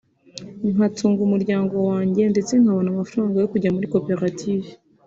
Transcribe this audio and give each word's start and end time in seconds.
nkatunga 0.73 1.19
umuryango 1.27 1.75
wanjye 1.89 2.21
ndetse 2.33 2.53
nkabona 2.61 2.87
amafaranga 2.93 3.35
yo 3.37 3.49
kujya 3.53 3.73
muri 3.75 3.87
koperative 3.93 4.67